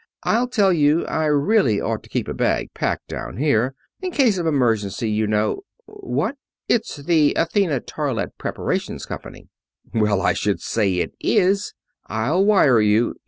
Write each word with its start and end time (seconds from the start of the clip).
I'll 0.23 0.47
tell 0.47 0.73
you, 0.73 1.05
I 1.05 1.25
really 1.25 1.79
ought 1.79 2.01
to 2.01 2.09
keep 2.09 2.27
a 2.27 2.33
bag 2.33 2.73
packed 2.73 3.07
down 3.09 3.37
here. 3.37 3.75
In 4.01 4.09
case 4.09 4.39
of 4.39 4.47
emergency, 4.47 5.07
you 5.11 5.27
know. 5.27 5.61
What? 5.85 6.37
It's 6.67 6.95
the 6.95 7.35
Athena 7.35 7.81
Toilette 7.81 8.35
Preparations 8.39 9.05
Company. 9.05 9.47
Well, 9.93 10.19
I 10.23 10.33
should 10.33 10.59
say 10.59 10.91
it 10.95 11.13
is! 11.19 11.75
I'll 12.09 12.43
wire 12.43 12.81
you. 12.81 13.13